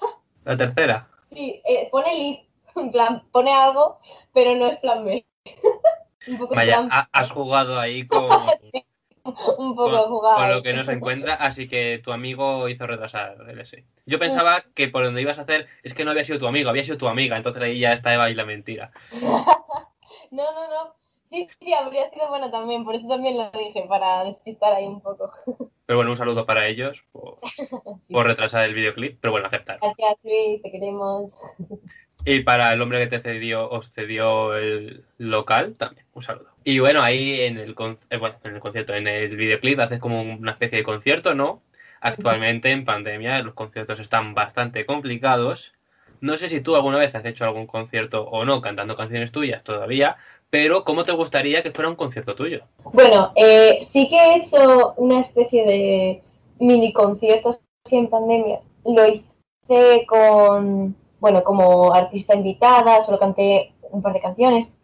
[0.44, 2.44] La tercera, sí, eh, pone
[2.76, 4.00] lead, plan, pone algo,
[4.34, 5.26] pero no es plan B.
[6.28, 8.30] un poco vaya, ha- has jugado ahí con,
[8.72, 8.86] Sí,
[9.58, 10.36] un poco con, jugado.
[10.38, 13.86] con lo que no se encuentra, así que tu amigo hizo retrasar el ese.
[14.06, 16.70] Yo pensaba que por donde ibas a hacer es que no había sido tu amigo,
[16.70, 18.92] había sido tu amiga, entonces ahí ya estaba ahí la mentira.
[20.32, 20.96] No, no, no.
[21.30, 25.02] Sí, sí, habría sido buena también, por eso también lo dije, para despistar ahí un
[25.02, 25.30] poco.
[25.86, 27.40] Pero bueno, un saludo para ellos por,
[28.02, 28.14] Sí.
[28.14, 29.78] por retrasar el videoclip, pero bueno, aceptar.
[29.82, 31.38] Gracias, Luis, te queremos.
[32.26, 36.50] Y para el hombre que te cedió, os cedió el local, también, un saludo.
[36.64, 40.00] Y bueno, ahí en el, con- eh, bueno, en el concierto, en el videoclip, haces
[40.00, 41.62] como una especie de concierto, ¿no?
[42.00, 45.74] Actualmente en pandemia los conciertos están bastante complicados.
[46.20, 49.64] No sé si tú alguna vez has hecho algún concierto o no cantando canciones tuyas
[49.64, 50.18] todavía,
[50.52, 52.64] pero ¿cómo te gustaría que fuera un concierto tuyo?
[52.94, 56.22] Bueno, eh, sí que he hecho una especie de
[56.60, 58.60] mini conciertos en pandemia.
[58.86, 64.76] Lo hice con, bueno, como artista invitada, solo canté un par de canciones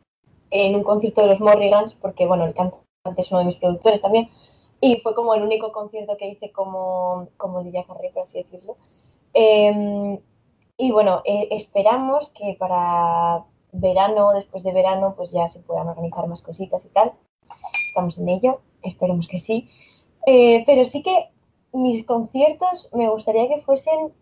[0.50, 2.86] en un concierto de los Morrigans, porque, bueno, el cantante
[3.18, 4.30] es uno de mis productores también,
[4.80, 8.78] y fue como el único concierto que hice como, como Lidia Carré, por así decirlo.
[9.34, 10.20] Eh,
[10.78, 16.28] y bueno, eh, esperamos que para verano, después de verano, pues ya se puedan organizar
[16.28, 17.12] más cositas y tal
[17.98, 19.70] estamos en ello, esperemos que sí.
[20.28, 21.30] Eh, pero sí que
[21.74, 24.14] mis conciertos me gustaría que fuesen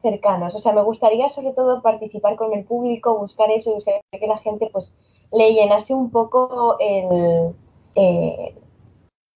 [0.00, 4.26] cercanos, o sea, me gustaría sobre todo participar con el público, buscar eso, buscar que
[4.26, 4.94] la gente pues
[5.32, 7.54] le llenase un poco el,
[7.94, 8.54] eh,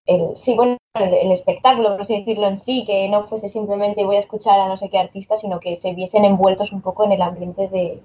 [0.06, 4.04] el sí, bueno, el, el espectáculo, por así decirlo en sí, que no fuese simplemente
[4.04, 7.04] voy a escuchar a no sé qué artista, sino que se viesen envueltos un poco
[7.04, 8.02] en el ambiente de,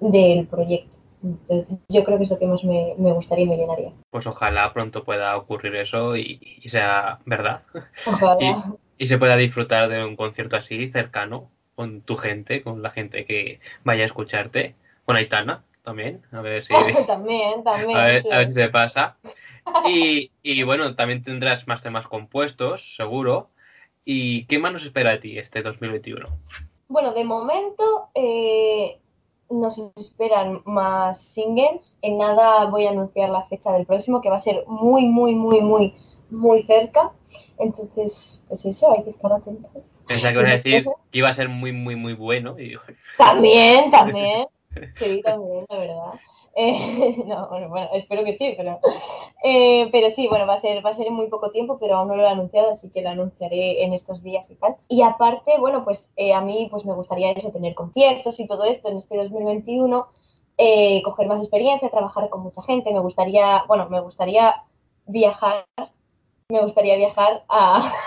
[0.00, 0.90] del proyecto.
[1.22, 3.92] Entonces, yo creo que es lo que más me, me gustaría y me llenaría.
[4.10, 7.62] Pues ojalá pronto pueda ocurrir eso y, y sea verdad.
[8.06, 8.76] Ojalá.
[8.98, 13.24] y se pueda disfrutar de un concierto así cercano con tu gente, con la gente
[13.24, 16.72] que vaya a escucharte, con Aitana también, a ver si,
[17.06, 17.96] también, también.
[17.96, 18.30] a ver, sí.
[18.30, 19.16] a ver si se pasa.
[19.86, 23.50] Y, y bueno, también tendrás más temas compuestos, seguro.
[24.04, 26.28] ¿Y qué más nos espera de ti este 2021?
[26.88, 28.98] Bueno, de momento, eh,
[29.50, 31.96] nos esperan más singles.
[32.02, 35.34] En nada voy a anunciar la fecha del próximo, que va a ser muy, muy,
[35.34, 35.94] muy, muy,
[36.30, 37.12] muy cerca.
[37.58, 39.70] Entonces, pues eso, hay que estar atentos.
[40.06, 42.58] Pensaba que ibas a decir que iba a ser muy, muy, muy bueno.
[42.58, 42.74] Y
[43.18, 44.46] También, también.
[44.96, 46.20] Sí, también, la verdad.
[46.56, 48.78] Eh, no, bueno, bueno, espero que sí, pero,
[49.42, 51.96] eh, pero sí, bueno, va a ser, va a ser en muy poco tiempo, pero
[51.96, 54.76] aún no lo he anunciado, así que lo anunciaré en estos días y tal.
[54.88, 58.64] Y aparte, bueno, pues eh, a mí pues me gustaría eso, tener conciertos y todo
[58.64, 60.06] esto en este 2021,
[60.58, 64.62] eh, coger más experiencia, trabajar con mucha gente, me gustaría, bueno, me gustaría
[65.06, 65.66] viajar,
[66.48, 67.92] me gustaría viajar a...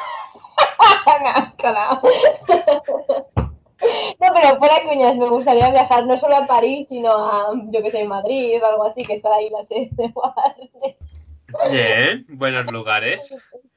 [4.19, 7.91] No, pero fuera cuñas, me gustaría viajar no solo a París, sino a, yo que
[7.91, 10.97] sé, Madrid o algo así, que está ahí la sede de Warner.
[11.71, 13.35] Bien, buenos lugares.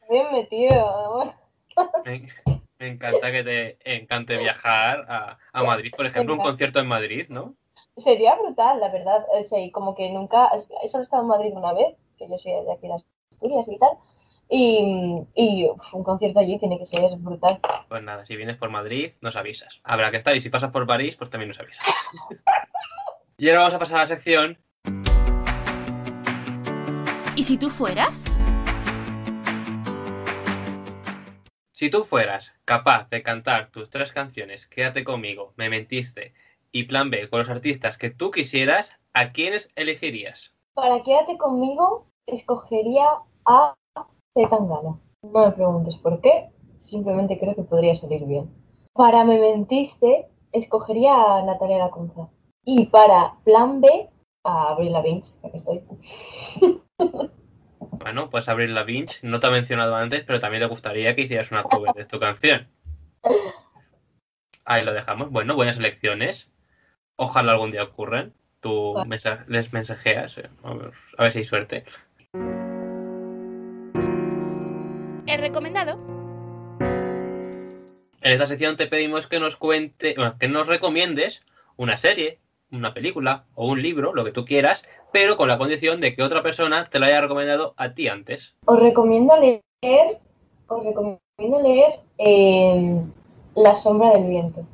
[0.08, 1.34] Bien metido.
[2.04, 2.26] Me,
[2.78, 7.26] me encanta que te encante viajar a, a Madrid, por ejemplo, un concierto en Madrid,
[7.28, 7.54] ¿no?
[7.98, 9.26] Sería brutal, la verdad.
[9.32, 10.50] O sea, como que nunca,
[10.82, 13.78] he solo estado en Madrid una vez, que yo soy de aquí de Asturias y
[13.78, 13.98] tal,
[14.50, 17.60] y, y uf, un concierto allí tiene que ser brutal.
[17.88, 19.80] Pues nada, si vienes por Madrid, nos avisas.
[19.84, 21.84] Habrá que estar, y si pasas por París, pues también nos avisas.
[23.38, 24.58] Y ahora vamos a pasar a la sección
[27.36, 28.24] ¿Y si tú fueras?
[31.72, 36.34] Si tú fueras capaz de cantar tus tres canciones, Quédate conmigo, Me mentiste
[36.70, 40.52] y Plan B con los artistas que tú quisieras, ¿a quiénes elegirías?
[40.74, 43.06] Para quédate conmigo, escogería
[43.46, 43.74] a
[44.34, 44.98] Zetangana.
[45.22, 48.50] No me preguntes por qué, simplemente creo que podría salir bien.
[48.92, 52.28] Para Me mentiste, escogería a Natalia Lacunza.
[52.64, 54.08] Y para Plan B,
[54.44, 55.82] a Avril Lavigne, ya que estoy.
[58.02, 61.50] Bueno, pues Abril Lavigne, no te ha mencionado antes, pero también te gustaría que hicieras
[61.50, 62.66] una cover de tu canción.
[64.64, 65.30] Ahí lo dejamos.
[65.30, 66.50] Bueno, buenas elecciones.
[67.16, 68.32] Ojalá algún día ocurran.
[68.60, 70.38] Tú mensa- les mensajeas.
[70.38, 71.84] eh, A ver, a ver si hay suerte.
[75.30, 75.96] ¿El recomendado?
[78.20, 81.42] En esta sección te pedimos que nos cuente, bueno, que nos recomiendes
[81.76, 82.40] una serie,
[82.72, 86.24] una película o un libro, lo que tú quieras, pero con la condición de que
[86.24, 88.56] otra persona te lo haya recomendado a ti antes.
[88.66, 90.18] Os recomiendo leer,
[90.66, 93.00] os recomiendo leer eh,
[93.54, 94.64] La sombra del viento,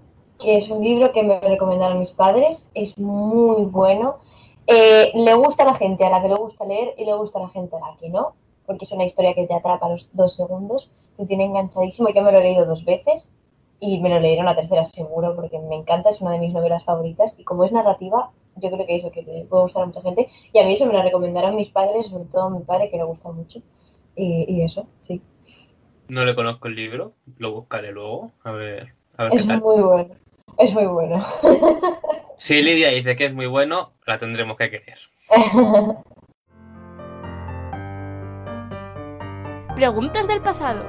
[0.40, 4.20] que es un libro que me recomendaron mis padres, es muy bueno.
[4.66, 7.40] Eh, le gusta a la gente a la que le gusta leer y le gusta
[7.40, 8.34] a la gente a la que no,
[8.66, 12.08] porque es una historia que te atrapa a los dos segundos, te tiene enganchadísimo.
[12.10, 13.32] Yo me lo he leído dos veces
[13.80, 16.84] y me lo leeré una tercera seguro porque me encanta, es una de mis novelas
[16.84, 20.00] favoritas y como es narrativa, yo creo que eso que le puede gustar a mucha
[20.02, 22.90] gente y a mí eso me lo recomendaron mis padres, sobre todo a mi padre
[22.90, 23.60] que le gusta mucho
[24.14, 25.20] y, y eso, sí.
[26.08, 29.60] No le conozco el libro, lo buscaré luego, a ver, a ver qué Es tal.
[29.60, 30.14] muy bueno,
[30.58, 31.24] es muy bueno.
[32.36, 34.98] Si Lidia dice que es muy bueno, la tendremos que querer.
[39.76, 40.86] Preguntas del pasado.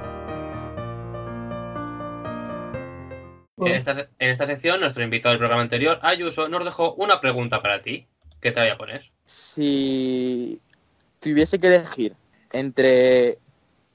[3.58, 7.62] En esta, en esta sección, nuestro invitado del programa anterior, Ayuso, nos dejó una pregunta
[7.62, 8.08] para ti.
[8.39, 9.12] ¿Qué te voy a poner?
[9.26, 10.62] Si
[11.19, 12.15] tuviese que elegir
[12.54, 13.39] entre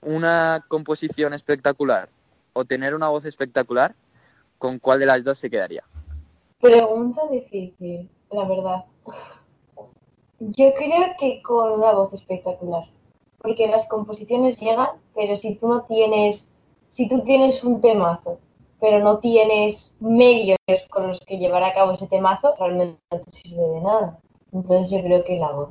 [0.02, 2.10] una composición espectacular
[2.52, 3.94] o tener una voz espectacular,
[4.58, 5.84] ¿con cuál de las dos se quedaría?
[6.60, 8.84] Pregunta difícil, la verdad.
[10.38, 12.84] Yo creo que con una voz espectacular,
[13.42, 16.54] porque las composiciones llegan, pero si tú no tienes,
[16.88, 18.38] si tú tienes un temazo,
[18.80, 20.58] pero no tienes medios
[20.90, 24.18] con los que llevar a cabo ese temazo, realmente no te sirve de nada.
[24.52, 25.70] Entonces yo creo que la voz.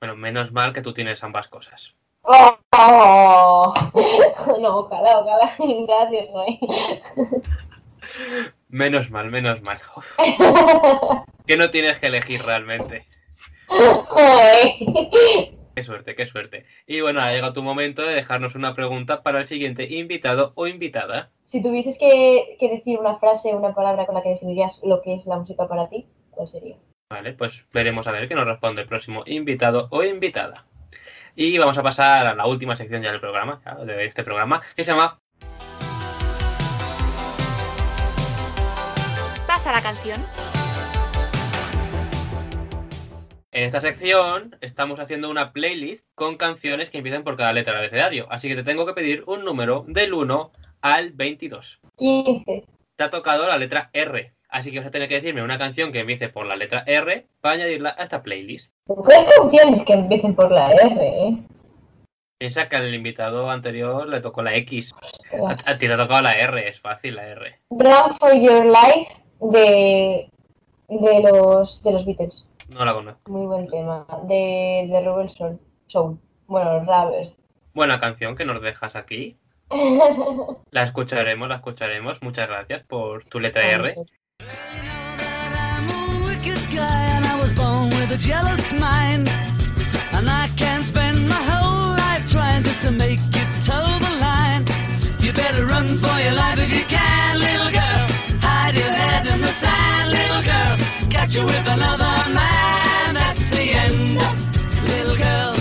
[0.00, 1.94] Bueno, menos mal que tú tienes ambas cosas.
[2.22, 2.54] ¡Oh!
[4.60, 5.54] No, ojalá, ojalá.
[5.86, 6.58] Gracias, Noé.
[8.68, 9.78] Menos mal, menos mal.
[9.96, 10.16] Uf,
[11.46, 13.06] que no tienes que elegir realmente.
[15.78, 16.64] Qué suerte, qué suerte.
[16.88, 20.66] Y bueno, ha llegado tu momento de dejarnos una pregunta para el siguiente invitado o
[20.66, 21.30] invitada.
[21.44, 25.00] Si tuvieses que, que decir una frase o una palabra con la que definirías lo
[25.02, 26.74] que es la música para ti, ¿cuál sería?
[27.08, 30.66] Vale, pues veremos a ver qué nos responde el próximo invitado o invitada.
[31.36, 34.60] Y vamos a pasar a la última sección ya del programa, ya, de este programa,
[34.74, 35.20] que se llama
[39.46, 40.57] Pasa la canción.
[43.58, 47.80] En esta sección estamos haciendo una playlist con canciones que empiezan por cada letra del
[47.80, 51.80] abecedario, así que te tengo que pedir un número del 1 al 22.
[51.96, 52.64] 15.
[52.94, 55.90] Te ha tocado la letra R, así que vas a tener que decirme una canción
[55.90, 58.72] que empiece por la letra R para añadirla a esta playlist.
[58.86, 61.38] Pocas canciones que empiecen por la R, ¿eh?
[62.38, 64.94] Piensa que al invitado anterior le tocó la X.
[65.66, 67.58] A ti te ha tocado la R, es fácil la R.
[67.70, 70.30] Run for Your Life de
[70.86, 72.48] De los, de los Beatles.
[72.68, 73.30] No la conozco.
[73.30, 74.06] Muy buen tema.
[74.24, 75.58] De, de Rebel Soul.
[75.86, 76.18] Soul.
[76.46, 77.34] Bueno, Raver.
[77.74, 79.36] Buena canción que nos dejas aquí.
[80.70, 82.22] La escucharemos, la escucharemos.
[82.22, 83.94] Muchas gracias por tu letra R.
[95.28, 98.06] You better run for your life if you can, little girl.
[98.40, 100.17] Hide your head in the sand,
[101.28, 101.36] little girl.
[101.36, 104.18] Catch you with another man, that's the end,
[104.86, 105.54] little girl.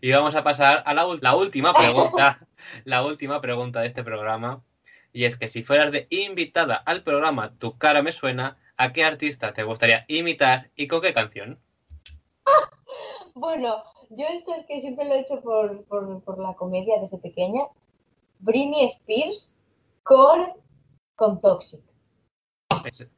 [0.00, 2.38] Y vamos a pasar a la, la última pregunta.
[2.84, 4.62] la última pregunta de este programa.
[5.12, 9.02] Y es que si fueras de invitada al programa Tu cara me suena, ¿a qué
[9.04, 11.58] artista te gustaría imitar y con qué canción?
[13.36, 17.18] Bueno, yo esto es que siempre lo he hecho por, por, por la comedia desde
[17.18, 17.64] pequeña.
[18.38, 19.52] Britney Spears
[20.04, 20.52] con,
[21.16, 21.82] con Toxic.
[22.82, 23.10] Pens-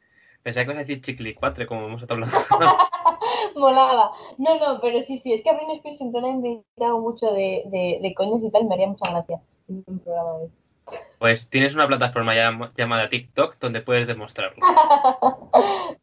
[0.42, 2.36] Pensé que ibas a decir Chiclicuatre, como hemos estado hablando.
[3.56, 4.10] Molaba.
[4.38, 7.26] No, no, pero sí, sí, es que a Britney Spears siempre la he invitado mucho
[7.26, 10.80] de, de, de coños y tal, me haría mucha gracia en un programa de estos.
[11.20, 14.64] Pues tienes una plataforma llam- llamada TikTok donde puedes demostrarlo.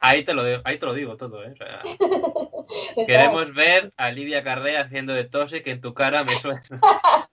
[0.00, 1.52] Ahí te lo, de- ahí te lo digo todo, ¿eh?
[1.52, 1.82] O sea,
[2.96, 6.62] Está- queremos ver a Lidia Carrera haciendo de Toxic en tu cara me suena.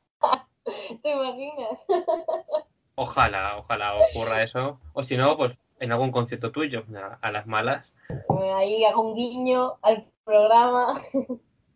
[1.01, 1.79] ¿Te imaginas?
[2.99, 4.79] Ojalá, ojalá ocurra eso.
[4.93, 7.93] O si no, pues en algún concierto tuyo, a, a las malas.
[8.55, 10.99] Ahí hago un guiño al programa.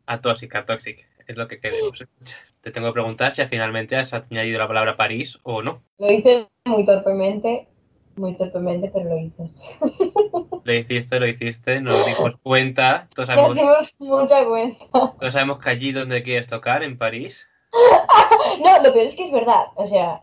[0.08, 1.08] A Toxic, a Toxic.
[1.28, 2.40] Es lo que queremos escuchar.
[2.62, 5.84] Te tengo que preguntar si finalmente has añadido la palabra París o no.
[6.00, 7.68] Lo hice muy torpemente,
[8.16, 9.50] muy torpemente, pero lo hice.
[10.64, 13.08] Lo hiciste, lo hiciste, nos dimos cuenta.
[13.16, 14.86] Todos sabemos, hacemos mucha cuenta.
[14.92, 17.48] todos sabemos que allí donde quieres tocar, en París.
[18.64, 19.66] No, lo peor es que es verdad.
[19.76, 20.22] O sea,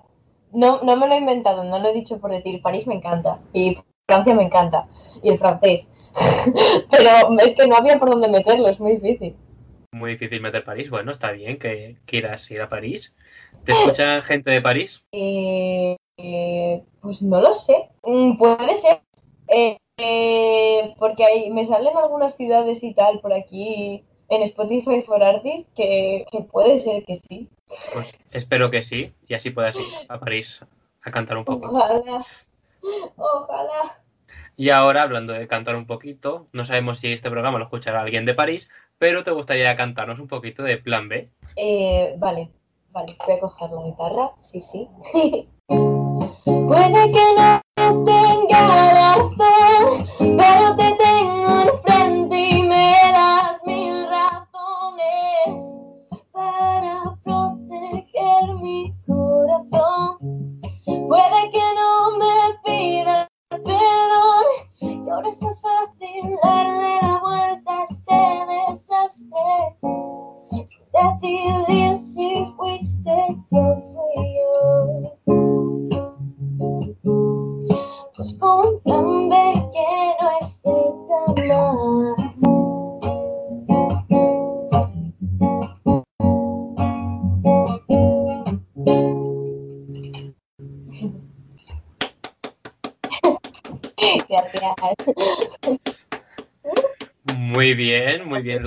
[0.53, 2.63] no, no me lo he inventado, no lo he dicho por decir.
[2.63, 4.87] París me encanta y Francia me encanta
[5.23, 5.89] y el francés.
[6.91, 9.37] Pero es que no había por dónde meterlo, es muy difícil.
[9.93, 10.91] Muy difícil meter París.
[10.91, 13.17] Bueno, está bien que quieras ir a París.
[13.65, 15.03] ¿Te escuchan gente de París?
[15.13, 17.89] Eh, eh, pues no lo sé.
[18.03, 19.01] Mm, puede ser.
[19.49, 25.23] Eh, eh, porque ahí me salen algunas ciudades y tal por aquí en Spotify for
[25.23, 27.49] Artists que, que puede ser que sí.
[27.95, 29.15] Pues espero que sí.
[29.27, 30.61] Y así puedas ir a París
[31.03, 31.71] a cantar un poco.
[31.71, 32.25] Ojalá.
[33.17, 34.03] Ojalá.
[34.57, 38.25] Y ahora, hablando de cantar un poquito, no sabemos si este programa lo escuchará alguien
[38.25, 38.69] de París,
[38.99, 41.31] pero te gustaría cantarnos un poquito de Plan B.
[41.57, 42.51] Eh, vale,
[42.91, 44.89] vale, voy a coger la guitarra, sí, sí.
[45.69, 48.88] Puede que no tenga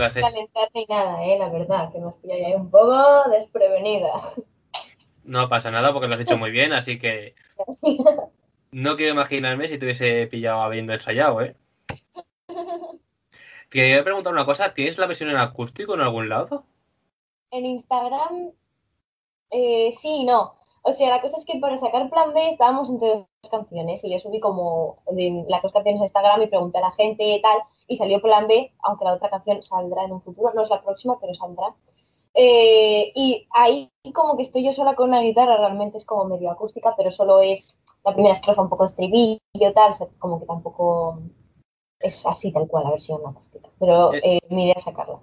[0.02, 0.28] lo has hecho.
[0.28, 4.22] calentar ni nada, eh, la verdad, que me has pillado ahí un poco desprevenida.
[5.24, 7.36] No pasa nada porque lo has hecho muy bien, así que
[8.72, 11.56] no quiero imaginarme si te hubiese pillado habiendo ensayado, ¿eh?
[13.70, 16.66] Te quería preguntar una cosa, ¿tienes la versión en acústico en algún lado?
[17.52, 18.52] En Instagram,
[19.50, 20.56] eh, sí y no.
[20.82, 24.12] O sea, la cosa es que para sacar plan B estábamos entre dos canciones y
[24.12, 24.98] yo subí como
[25.48, 27.60] las dos canciones a Instagram y pregunté a la gente y tal
[27.91, 30.82] y salió plan B, aunque la otra canción saldrá en un futuro, no es la
[30.82, 31.75] próxima, pero saldrá.
[32.34, 36.49] Eh, y ahí como que estoy yo sola con una guitarra, realmente es como medio
[36.49, 40.45] acústica, pero solo es la primera estrofa un poco estribillo tal, o sea, como que
[40.45, 41.20] tampoco
[41.99, 43.70] es así tal cual la versión acústica.
[43.78, 44.22] Pero Eh.
[44.24, 45.20] eh, mi idea es sacarla.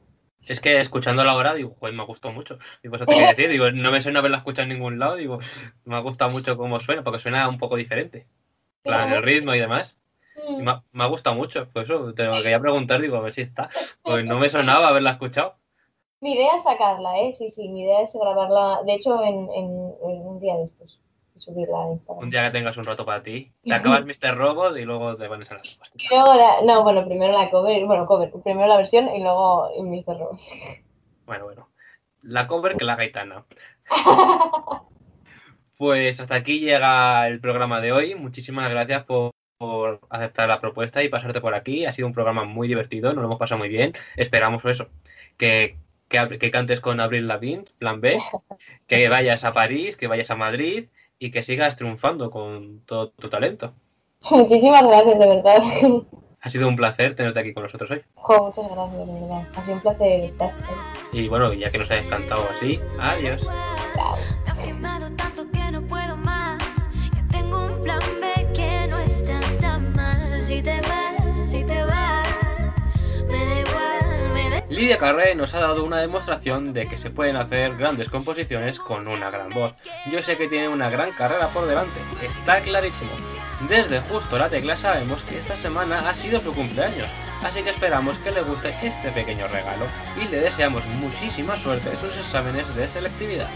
[0.47, 2.59] Es que escuchándola ahora, digo, joder, me gustado mucho.
[2.83, 5.39] Digo, eso te quería decir, digo, no me suena haberla escuchado en ningún lado, digo,
[5.85, 8.27] me ha gustado mucho cómo suena, porque suena un poco diferente.
[8.85, 9.99] En plan, el ritmo y demás.
[10.47, 13.21] Y me, ha- me ha gustado mucho, por eso te lo quería preguntar, digo, a
[13.21, 13.69] ver si está.
[14.03, 15.57] Pues no me sonaba haberla escuchado.
[16.21, 17.33] Mi idea es sacarla, ¿eh?
[17.33, 21.01] Sí, sí, mi idea es grabarla, de hecho, en, en- en un día de estos,
[21.37, 22.25] subirla a Instagram.
[22.25, 24.37] Un día que tengas un rato para ti, te acabas Mr.
[24.37, 27.85] Robot y luego te pones a la Y luego la- no, bueno, primero la cover,
[27.87, 30.19] bueno, cover, primero la versión y luego Mr.
[30.19, 30.39] Robot.
[31.27, 31.69] Bueno, bueno.
[32.23, 33.45] la cover que la gaitana.
[35.77, 38.15] Pues hasta aquí llega el programa de hoy.
[38.17, 41.85] Muchísimas gracias por, por aceptar la propuesta y pasarte por aquí.
[41.85, 43.93] Ha sido un programa muy divertido, nos lo hemos pasado muy bien.
[44.17, 44.89] Esperamos eso,
[45.37, 45.77] que,
[46.09, 48.19] que, cantes con Abril Lavigne, plan B,
[48.87, 50.87] que vayas a París, que vayas a Madrid
[51.19, 53.75] y que sigas triunfando con todo tu talento.
[54.31, 55.63] Muchísimas gracias, de verdad.
[56.41, 58.05] Ha sido un placer tenerte aquí con nosotros hoy.
[58.15, 59.49] Muchas gracias, de verdad.
[59.57, 60.53] Ha sido un placer estar.
[61.13, 63.45] Y bueno, ya que nos has cantado así, adiós.
[63.97, 64.38] Me
[74.79, 79.09] Lidia Carré nos ha dado una demostración de que se pueden hacer grandes composiciones con
[79.09, 79.75] una gran voz.
[80.09, 83.11] Yo sé que tiene una gran carrera por delante, está clarísimo.
[83.69, 87.09] Desde justo la tecla sabemos que esta semana ha sido su cumpleaños,
[87.43, 91.97] así que esperamos que le guste este pequeño regalo y le deseamos muchísima suerte en
[91.97, 93.49] sus exámenes de selectividad.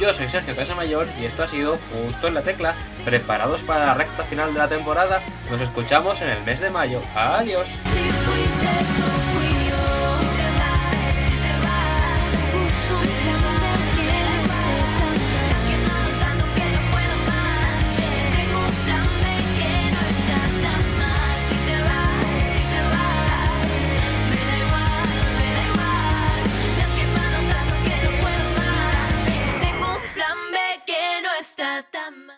[0.00, 2.74] Yo soy Sergio Casamayor y esto ha sido Justo en la Tecla.
[3.04, 7.02] Preparados para la recta final de la temporada, nos escuchamos en el mes de mayo.
[7.14, 7.68] Adiós.